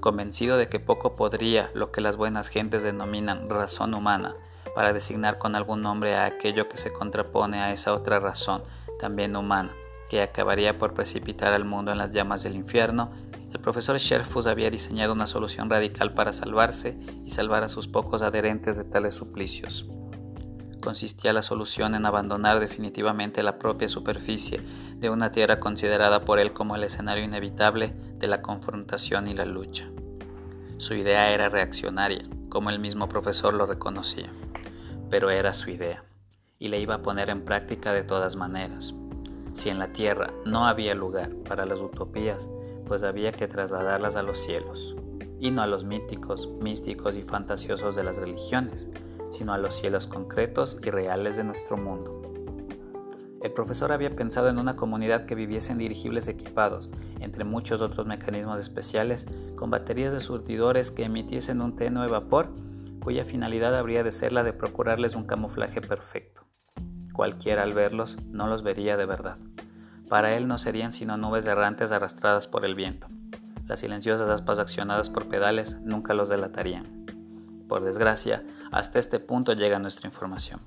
convencido 0.00 0.56
de 0.56 0.68
que 0.68 0.78
poco 0.78 1.16
podría 1.16 1.72
lo 1.74 1.90
que 1.90 2.00
las 2.00 2.16
buenas 2.16 2.48
gentes 2.48 2.84
denominan 2.84 3.50
razón 3.50 3.94
humana, 3.94 4.36
para 4.72 4.92
designar 4.92 5.38
con 5.38 5.56
algún 5.56 5.82
nombre 5.82 6.14
a 6.14 6.24
aquello 6.24 6.68
que 6.68 6.76
se 6.76 6.92
contrapone 6.92 7.58
a 7.60 7.72
esa 7.72 7.92
otra 7.92 8.20
razón, 8.20 8.62
también 9.00 9.34
humana, 9.34 9.72
que 10.08 10.22
acabaría 10.22 10.78
por 10.78 10.94
precipitar 10.94 11.52
al 11.52 11.64
mundo 11.64 11.92
en 11.92 11.98
las 11.98 12.12
llamas 12.12 12.42
del 12.42 12.54
infierno, 12.54 13.10
el 13.52 13.60
profesor 13.60 13.98
Sherfus 13.98 14.46
había 14.46 14.70
diseñado 14.70 15.12
una 15.12 15.26
solución 15.26 15.70
radical 15.70 16.12
para 16.12 16.32
salvarse 16.32 16.98
y 17.24 17.30
salvar 17.30 17.62
a 17.64 17.68
sus 17.68 17.88
pocos 17.88 18.22
adherentes 18.22 18.76
de 18.76 18.84
tales 18.84 19.14
suplicios. 19.14 19.86
Consistía 20.82 21.32
la 21.32 21.42
solución 21.42 21.94
en 21.94 22.06
abandonar 22.06 22.60
definitivamente 22.60 23.42
la 23.42 23.58
propia 23.58 23.88
superficie 23.88 24.60
de 24.96 25.10
una 25.10 25.32
tierra 25.32 25.60
considerada 25.60 26.24
por 26.24 26.38
él 26.38 26.52
como 26.52 26.76
el 26.76 26.84
escenario 26.84 27.24
inevitable 27.24 27.94
de 28.18 28.26
la 28.26 28.42
confrontación 28.42 29.28
y 29.28 29.34
la 29.34 29.44
lucha. 29.44 29.88
Su 30.78 30.94
idea 30.94 31.32
era 31.32 31.48
reaccionaria, 31.48 32.24
como 32.48 32.70
el 32.70 32.78
mismo 32.78 33.08
profesor 33.08 33.54
lo 33.54 33.66
reconocía, 33.66 34.30
pero 35.10 35.30
era 35.30 35.52
su 35.52 35.70
idea, 35.70 36.04
y 36.58 36.68
le 36.68 36.80
iba 36.80 36.96
a 36.96 37.02
poner 37.02 37.30
en 37.30 37.44
práctica 37.44 37.92
de 37.92 38.04
todas 38.04 38.36
maneras. 38.36 38.94
Si 39.58 39.70
en 39.70 39.80
la 39.80 39.92
tierra 39.92 40.32
no 40.46 40.68
había 40.68 40.94
lugar 40.94 41.34
para 41.48 41.66
las 41.66 41.80
utopías, 41.80 42.48
pues 42.86 43.02
había 43.02 43.32
que 43.32 43.48
trasladarlas 43.48 44.14
a 44.14 44.22
los 44.22 44.38
cielos, 44.38 44.94
y 45.40 45.50
no 45.50 45.62
a 45.62 45.66
los 45.66 45.82
míticos, 45.82 46.48
místicos 46.62 47.16
y 47.16 47.22
fantasiosos 47.22 47.96
de 47.96 48.04
las 48.04 48.18
religiones, 48.18 48.88
sino 49.32 49.52
a 49.52 49.58
los 49.58 49.74
cielos 49.74 50.06
concretos 50.06 50.78
y 50.80 50.90
reales 50.90 51.34
de 51.34 51.42
nuestro 51.42 51.76
mundo. 51.76 52.22
El 53.42 53.52
profesor 53.52 53.90
había 53.90 54.14
pensado 54.14 54.48
en 54.48 54.58
una 54.58 54.76
comunidad 54.76 55.26
que 55.26 55.34
viviese 55.34 55.72
en 55.72 55.78
dirigibles 55.78 56.28
equipados, 56.28 56.88
entre 57.18 57.42
muchos 57.42 57.80
otros 57.80 58.06
mecanismos 58.06 58.60
especiales, 58.60 59.26
con 59.56 59.70
baterías 59.70 60.12
de 60.12 60.20
surtidores 60.20 60.92
que 60.92 61.02
emitiesen 61.02 61.62
un 61.62 61.74
tenue 61.74 62.06
vapor, 62.06 62.50
cuya 63.00 63.24
finalidad 63.24 63.76
habría 63.76 64.04
de 64.04 64.12
ser 64.12 64.30
la 64.30 64.44
de 64.44 64.52
procurarles 64.52 65.16
un 65.16 65.24
camuflaje 65.24 65.80
perfecto. 65.80 66.42
Cualquiera 67.12 67.64
al 67.64 67.74
verlos 67.74 68.16
no 68.28 68.46
los 68.46 68.62
vería 68.62 68.96
de 68.96 69.04
verdad. 69.04 69.38
Para 70.08 70.36
él 70.36 70.48
no 70.48 70.58
serían 70.58 70.92
sino 70.92 71.16
nubes 71.16 71.46
errantes 71.46 71.92
arrastradas 71.92 72.46
por 72.46 72.64
el 72.64 72.74
viento. 72.74 73.08
Las 73.66 73.80
silenciosas 73.80 74.28
aspas 74.28 74.58
accionadas 74.58 75.10
por 75.10 75.28
pedales 75.28 75.76
nunca 75.82 76.14
los 76.14 76.28
delatarían. 76.28 77.06
Por 77.68 77.84
desgracia, 77.84 78.42
hasta 78.72 78.98
este 78.98 79.20
punto 79.20 79.52
llega 79.52 79.78
nuestra 79.78 80.08
información 80.08 80.60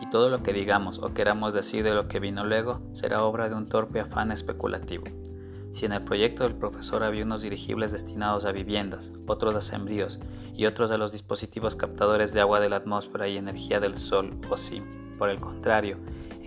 y 0.00 0.10
todo 0.10 0.30
lo 0.30 0.42
que 0.42 0.52
digamos 0.52 0.98
o 0.98 1.12
queramos 1.14 1.54
decir 1.54 1.82
de 1.84 1.94
lo 1.94 2.08
que 2.08 2.20
vino 2.20 2.44
luego 2.44 2.80
será 2.92 3.24
obra 3.24 3.48
de 3.48 3.54
un 3.54 3.66
torpe 3.66 4.00
afán 4.00 4.30
especulativo. 4.30 5.04
Si 5.70 5.84
en 5.84 5.92
el 5.92 6.02
proyecto 6.02 6.44
del 6.44 6.54
profesor 6.54 7.02
había 7.02 7.24
unos 7.24 7.42
dirigibles 7.42 7.92
destinados 7.92 8.44
a 8.44 8.52
viviendas, 8.52 9.10
otros 9.26 9.54
a 9.54 9.60
sembríos 9.60 10.18
y 10.54 10.66
otros 10.66 10.90
a 10.90 10.96
los 10.96 11.12
dispositivos 11.12 11.76
captadores 11.76 12.32
de 12.32 12.40
agua 12.40 12.60
de 12.60 12.70
la 12.70 12.76
atmósfera 12.76 13.28
y 13.28 13.36
energía 13.36 13.78
del 13.80 13.96
sol, 13.96 14.38
o 14.48 14.56
si, 14.56 14.82
por 15.18 15.28
el 15.28 15.40
contrario, 15.40 15.98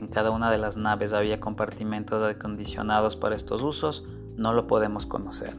en 0.01 0.07
cada 0.07 0.31
una 0.31 0.51
de 0.51 0.57
las 0.57 0.75
naves 0.75 1.13
había 1.13 1.39
compartimentos 1.39 2.23
acondicionados 2.23 3.15
para 3.15 3.35
estos 3.35 3.61
usos, 3.61 4.05
no 4.35 4.51
lo 4.51 4.67
podemos 4.67 5.05
conocer. 5.05 5.55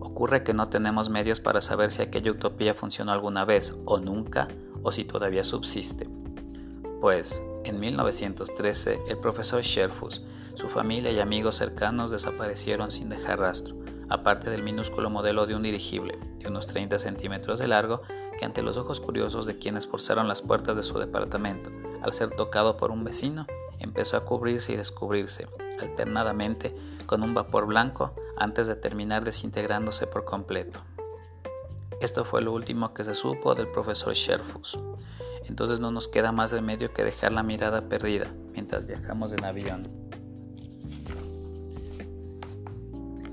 Ocurre 0.00 0.44
que 0.44 0.54
no 0.54 0.68
tenemos 0.68 1.10
medios 1.10 1.40
para 1.40 1.60
saber 1.60 1.90
si 1.90 2.00
aquella 2.00 2.30
utopía 2.30 2.72
funcionó 2.72 3.12
alguna 3.12 3.44
vez 3.44 3.76
o 3.84 3.98
nunca, 3.98 4.48
o 4.82 4.92
si 4.92 5.04
todavía 5.04 5.44
subsiste 5.44 6.08
pues 7.02 7.42
en 7.64 7.80
1913 7.80 9.00
el 9.08 9.18
profesor 9.18 9.60
Sherfus, 9.62 10.22
su 10.54 10.68
familia 10.68 11.10
y 11.10 11.18
amigos 11.18 11.56
cercanos 11.56 12.12
desaparecieron 12.12 12.92
sin 12.92 13.08
dejar 13.08 13.40
rastro, 13.40 13.74
aparte 14.08 14.50
del 14.50 14.62
minúsculo 14.62 15.10
modelo 15.10 15.46
de 15.46 15.56
un 15.56 15.64
dirigible 15.64 16.16
de 16.38 16.46
unos 16.46 16.68
30 16.68 17.00
centímetros 17.00 17.58
de 17.58 17.66
largo 17.66 18.02
que 18.38 18.44
ante 18.44 18.62
los 18.62 18.76
ojos 18.76 19.00
curiosos 19.00 19.46
de 19.46 19.58
quienes 19.58 19.88
forzaron 19.88 20.28
las 20.28 20.42
puertas 20.42 20.76
de 20.76 20.84
su 20.84 20.96
departamento, 20.96 21.70
al 22.02 22.12
ser 22.12 22.30
tocado 22.30 22.76
por 22.76 22.90
un 22.90 23.04
vecino, 23.04 23.46
empezó 23.78 24.16
a 24.16 24.24
cubrirse 24.24 24.72
y 24.72 24.76
descubrirse, 24.76 25.46
alternadamente, 25.80 26.74
con 27.06 27.22
un 27.22 27.34
vapor 27.34 27.66
blanco 27.66 28.14
antes 28.36 28.66
de 28.66 28.76
terminar 28.76 29.24
desintegrándose 29.24 30.06
por 30.06 30.24
completo. 30.24 30.80
Esto 32.00 32.24
fue 32.24 32.42
lo 32.42 32.52
último 32.52 32.94
que 32.94 33.04
se 33.04 33.14
supo 33.14 33.54
del 33.54 33.68
profesor 33.68 34.14
Sherfus 34.14 34.78
entonces 35.48 35.80
no 35.80 35.90
nos 35.90 36.08
queda 36.08 36.32
más 36.32 36.52
remedio 36.52 36.92
que 36.92 37.04
dejar 37.04 37.32
la 37.32 37.42
mirada 37.42 37.88
perdida 37.88 38.32
mientras 38.52 38.86
viajamos 38.86 39.32
en 39.32 39.44
avión. 39.44 39.82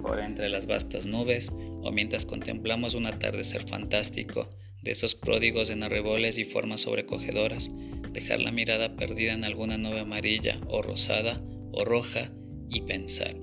Por 0.01 0.19
entre 0.19 0.49
las 0.49 0.65
vastas 0.65 1.05
nubes 1.05 1.51
o 1.51 1.91
mientras 1.91 2.25
contemplamos 2.25 2.95
un 2.95 3.05
atardecer 3.05 3.67
fantástico 3.67 4.49
de 4.81 4.91
esos 4.91 5.13
pródigos 5.13 5.69
en 5.69 5.83
arreboles 5.83 6.37
y 6.39 6.45
formas 6.45 6.81
sobrecogedoras, 6.81 7.69
dejar 8.11 8.39
la 8.39 8.51
mirada 8.51 8.95
perdida 8.95 9.33
en 9.33 9.43
alguna 9.43 9.77
nube 9.77 9.99
amarilla 9.99 10.59
o 10.67 10.81
rosada 10.81 11.41
o 11.71 11.85
roja 11.85 12.31
y 12.69 12.81
pensar, 12.81 13.35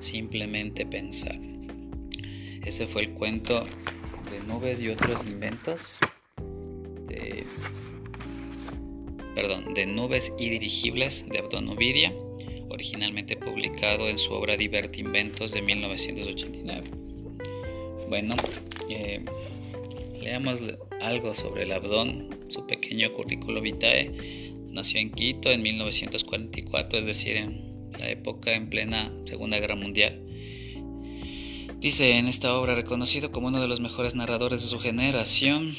simplemente 0.00 0.86
pensar. 0.86 1.38
Ese 2.64 2.86
fue 2.86 3.02
el 3.02 3.10
cuento 3.12 3.64
de 4.30 4.46
nubes 4.46 4.82
y 4.82 4.88
otros 4.88 5.26
inventos 5.26 5.98
de 7.08 7.44
perdón, 9.34 9.74
de 9.74 9.86
nubes 9.86 10.32
y 10.38 10.48
dirigibles 10.48 11.24
de 11.28 11.38
Abdonovidia, 11.38 12.14
originalmente 12.68 13.36
publicado 13.36 14.08
en 14.08 14.18
su 14.18 14.32
obra 14.32 14.54
Inventos 14.54 15.52
de 15.52 15.62
1989. 15.62 16.90
Bueno, 18.08 18.34
eh, 18.88 19.24
leamos 20.20 20.62
algo 21.04 21.34
sobre 21.34 21.64
el 21.64 21.72
Abdón, 21.72 22.30
su 22.48 22.66
pequeño 22.66 23.12
currículo 23.12 23.60
vitae, 23.60 24.52
nació 24.70 25.00
en 25.00 25.12
Quito 25.12 25.50
en 25.50 25.62
1944, 25.62 26.98
es 26.98 27.06
decir, 27.06 27.36
en 27.36 27.92
la 27.98 28.08
época 28.08 28.54
en 28.54 28.70
plena 28.70 29.12
Segunda 29.26 29.58
Guerra 29.58 29.76
Mundial. 29.76 30.20
Dice 31.78 32.16
en 32.16 32.28
esta 32.28 32.54
obra, 32.54 32.74
reconocido 32.74 33.30
como 33.30 33.48
uno 33.48 33.60
de 33.60 33.68
los 33.68 33.80
mejores 33.80 34.14
narradores 34.14 34.62
de 34.62 34.68
su 34.68 34.78
generación 34.80 35.74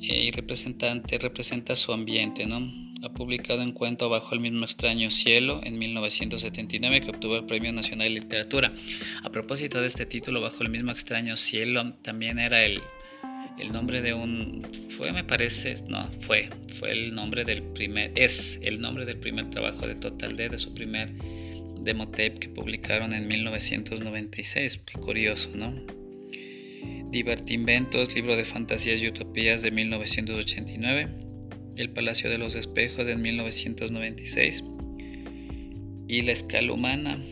eh, 0.00 0.24
y 0.24 0.30
representante, 0.30 1.18
representa 1.18 1.76
su 1.76 1.92
ambiente, 1.92 2.46
¿no? 2.46 2.86
Ha 3.02 3.10
publicado 3.10 3.62
un 3.62 3.72
cuento 3.72 4.08
Bajo 4.08 4.34
el 4.34 4.40
mismo 4.40 4.64
extraño 4.64 5.10
cielo 5.10 5.60
en 5.62 5.78
1979 5.78 7.02
que 7.02 7.10
obtuvo 7.10 7.36
el 7.36 7.44
Premio 7.44 7.70
Nacional 7.72 8.08
de 8.08 8.20
Literatura. 8.20 8.72
A 9.22 9.28
propósito 9.28 9.82
de 9.82 9.88
este 9.88 10.06
título, 10.06 10.40
Bajo 10.40 10.62
el 10.62 10.70
mismo 10.70 10.92
extraño 10.92 11.36
cielo, 11.36 11.92
también 12.02 12.38
era 12.38 12.64
el, 12.64 12.80
el 13.58 13.72
nombre 13.72 14.02
de 14.02 14.14
un 14.14 14.62
fue 14.96 15.12
me 15.12 15.24
parece 15.24 15.76
no 15.88 16.10
fue 16.20 16.48
fue 16.78 16.92
el 16.92 17.14
nombre 17.14 17.44
del 17.44 17.62
primer 17.62 18.12
es 18.14 18.58
el 18.62 18.80
nombre 18.80 19.04
del 19.04 19.18
primer 19.18 19.50
trabajo 19.50 19.86
de 19.86 19.94
Total 19.94 20.36
D 20.36 20.48
de 20.48 20.58
su 20.58 20.74
primer 20.74 21.12
demo 21.80 22.08
tape 22.08 22.34
que 22.34 22.48
publicaron 22.48 23.12
en 23.12 23.26
1996 23.28 24.78
qué 24.78 24.98
curioso 24.98 25.50
no 25.54 25.74
Divertinventos 27.10 28.14
libro 28.14 28.36
de 28.36 28.44
fantasías 28.44 29.00
y 29.00 29.08
utopías 29.08 29.62
de 29.62 29.70
1989 29.70 31.26
el 31.76 31.90
Palacio 31.90 32.30
de 32.30 32.38
los 32.38 32.54
Espejos 32.54 33.06
de 33.06 33.16
1996 33.16 34.64
y 36.08 36.22
La 36.22 36.32
Escala 36.32 36.72
Humana, 36.72 37.22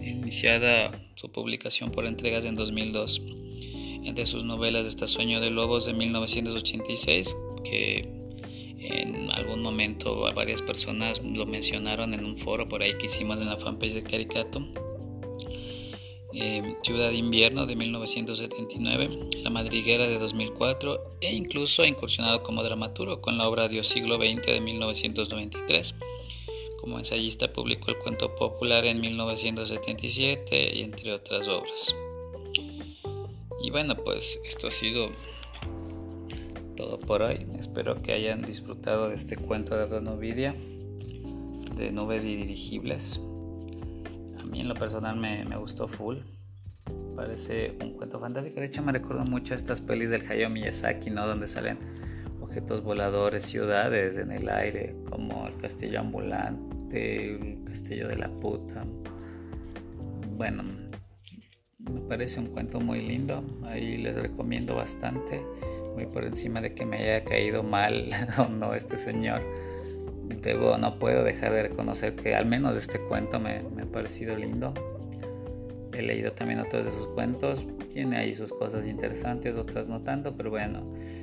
iniciada 0.00 0.92
su 1.16 1.30
publicación 1.30 1.90
por 1.90 2.06
entregas 2.06 2.44
en 2.44 2.54
2002. 2.54 3.22
Entre 4.08 4.24
sus 4.24 4.42
novelas 4.42 4.86
está 4.86 5.06
Sueño 5.06 5.38
de 5.38 5.50
Lobos 5.50 5.84
de 5.84 5.92
1986, 5.92 7.36
que 7.62 8.08
en 8.78 9.30
algún 9.30 9.60
momento 9.60 10.22
varias 10.34 10.62
personas 10.62 11.22
lo 11.22 11.44
mencionaron 11.44 12.14
en 12.14 12.24
un 12.24 12.38
foro 12.38 12.66
por 12.66 12.82
ahí 12.82 12.96
que 12.96 13.04
hicimos 13.04 13.42
en 13.42 13.50
la 13.50 13.58
fanpage 13.58 13.92
de 13.92 14.02
Caricato. 14.02 14.66
Eh, 16.32 16.76
Ciudad 16.82 17.10
de 17.10 17.16
Invierno 17.16 17.66
de 17.66 17.76
1979, 17.76 19.10
La 19.42 19.50
Madriguera 19.50 20.08
de 20.08 20.18
2004 20.18 21.18
e 21.20 21.34
incluso 21.34 21.82
ha 21.82 21.86
incursionado 21.86 22.42
como 22.42 22.62
dramaturgo 22.62 23.20
con 23.20 23.36
la 23.36 23.46
obra 23.46 23.68
Dios 23.68 23.88
siglo 23.88 24.16
XX 24.16 24.46
de 24.46 24.60
1993. 24.62 25.94
Como 26.80 26.98
ensayista 26.98 27.52
publicó 27.52 27.90
el 27.90 27.98
cuento 27.98 28.34
popular 28.36 28.86
en 28.86 29.02
1977 29.02 30.78
y 30.78 30.82
entre 30.82 31.12
otras 31.12 31.46
obras. 31.46 31.94
Y 33.62 33.70
bueno, 33.70 33.96
pues 33.96 34.38
esto 34.44 34.68
ha 34.68 34.70
sido 34.70 35.10
todo 36.76 36.98
por 36.98 37.22
hoy. 37.22 37.46
Espero 37.58 38.00
que 38.02 38.12
hayan 38.12 38.42
disfrutado 38.42 39.08
de 39.08 39.14
este 39.14 39.36
cuento 39.36 39.76
de 39.76 39.82
Abdonovidia 39.82 40.54
de 41.76 41.92
nubes 41.92 42.24
y 42.24 42.34
dirigibles 42.34 43.20
mí 44.48 44.60
en 44.60 44.68
lo 44.68 44.74
personal 44.74 45.16
me, 45.16 45.44
me, 45.44 45.56
gustó 45.56 45.88
full. 45.88 46.16
Parece 47.14 47.76
un 47.82 47.94
cuento 47.94 48.18
fantástico. 48.18 48.60
De 48.60 48.66
hecho, 48.66 48.82
me 48.82 48.92
recuerdo 48.92 49.24
mucho 49.24 49.54
a 49.54 49.56
estas 49.56 49.80
pelis 49.80 50.10
del 50.10 50.22
Hayao 50.28 50.50
Miyazaki, 50.50 51.10
¿no? 51.10 51.26
Donde 51.26 51.46
salen 51.46 51.78
objetos 52.40 52.82
voladores, 52.82 53.44
ciudades 53.44 54.16
en 54.18 54.32
el 54.32 54.48
aire, 54.48 54.94
como 55.10 55.46
el 55.46 55.56
castillo 55.56 56.00
ambulante, 56.00 57.34
el 57.34 57.64
castillo 57.64 58.08
de 58.08 58.16
la 58.16 58.28
puta. 58.28 58.84
Bueno, 60.36 60.62
me 61.92 62.00
parece 62.00 62.40
un 62.40 62.46
cuento 62.46 62.80
muy 62.80 63.00
lindo. 63.00 63.42
Ahí 63.64 63.96
les 63.96 64.16
recomiendo 64.16 64.74
bastante. 64.74 65.42
Muy 65.94 66.06
por 66.06 66.24
encima 66.24 66.60
de 66.60 66.74
que 66.74 66.86
me 66.86 66.98
haya 66.98 67.24
caído 67.24 67.62
mal 67.62 68.10
o 68.38 68.48
no 68.48 68.74
este 68.74 68.96
señor 68.96 69.42
debo, 70.42 70.76
no 70.78 70.98
puedo 70.98 71.24
dejar 71.24 71.52
de 71.52 71.62
reconocer 71.62 72.14
que 72.14 72.34
al 72.34 72.46
menos 72.46 72.76
este 72.76 73.00
cuento 73.00 73.40
me, 73.40 73.62
me, 73.74 73.82
ha 73.82 73.86
parecido 73.86 74.36
lindo. 74.36 74.72
He 75.92 76.02
leído 76.02 76.32
también 76.32 76.60
otros 76.60 76.84
de 76.84 76.90
sus 76.92 77.08
cuentos, 77.08 77.66
tiene 77.92 78.18
ahí 78.18 78.34
sus 78.34 78.52
cosas 78.52 78.86
interesantes, 78.86 79.56
otras 79.56 79.88
no 79.88 80.02
tanto, 80.02 80.36
pero 80.36 80.50
bueno, 80.50 80.82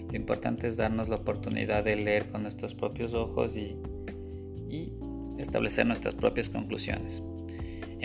lo 0.10 0.15
importante 0.15 0.67
es 0.67 0.75
darnos 0.75 1.08
la 1.08 1.15
oportunidad 1.15 1.84
de 1.84 1.95
leer 1.95 2.30
con 2.30 2.41
nuestros 2.41 2.73
propios 2.73 3.13
ojos 3.13 3.56
y, 3.56 3.78
y 4.69 4.91
establecer 5.38 5.86
nuestras 5.86 6.15
propias 6.15 6.49
conclusiones. 6.49 7.23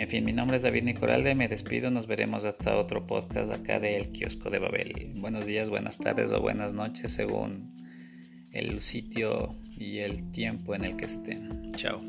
En 0.01 0.09
fin, 0.09 0.25
mi 0.25 0.33
nombre 0.33 0.57
es 0.57 0.63
David 0.63 0.81
Nicoralde, 0.81 1.35
me 1.35 1.47
despido, 1.47 1.91
nos 1.91 2.07
veremos 2.07 2.43
hasta 2.43 2.75
otro 2.75 3.05
podcast 3.05 3.51
acá 3.51 3.79
del 3.79 4.11
kiosco 4.11 4.49
de 4.49 4.57
Babel. 4.57 5.11
Buenos 5.17 5.45
días, 5.45 5.69
buenas 5.69 5.99
tardes 5.99 6.31
o 6.31 6.41
buenas 6.41 6.73
noches 6.73 7.11
según 7.11 7.75
el 8.51 8.81
sitio 8.81 9.59
y 9.77 9.99
el 9.99 10.31
tiempo 10.31 10.73
en 10.73 10.85
el 10.85 10.95
que 10.97 11.05
estén. 11.05 11.71
Chao. 11.75 12.01